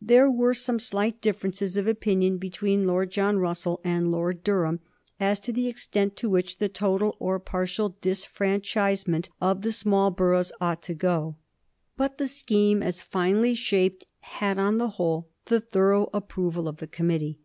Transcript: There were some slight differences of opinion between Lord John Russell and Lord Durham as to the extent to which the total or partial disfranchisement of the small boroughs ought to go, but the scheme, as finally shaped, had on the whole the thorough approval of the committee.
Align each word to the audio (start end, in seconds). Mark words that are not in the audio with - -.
There 0.00 0.30
were 0.30 0.54
some 0.54 0.78
slight 0.78 1.20
differences 1.20 1.76
of 1.76 1.88
opinion 1.88 2.38
between 2.38 2.86
Lord 2.86 3.10
John 3.10 3.38
Russell 3.38 3.80
and 3.82 4.12
Lord 4.12 4.44
Durham 4.44 4.78
as 5.18 5.40
to 5.40 5.52
the 5.52 5.66
extent 5.66 6.14
to 6.18 6.30
which 6.30 6.58
the 6.58 6.68
total 6.68 7.16
or 7.18 7.40
partial 7.40 7.96
disfranchisement 8.00 9.30
of 9.40 9.62
the 9.62 9.72
small 9.72 10.12
boroughs 10.12 10.52
ought 10.60 10.80
to 10.82 10.94
go, 10.94 11.38
but 11.96 12.18
the 12.18 12.28
scheme, 12.28 12.84
as 12.84 13.02
finally 13.02 13.54
shaped, 13.56 14.06
had 14.20 14.60
on 14.60 14.78
the 14.78 14.90
whole 14.90 15.28
the 15.46 15.58
thorough 15.60 16.08
approval 16.14 16.68
of 16.68 16.76
the 16.76 16.86
committee. 16.86 17.40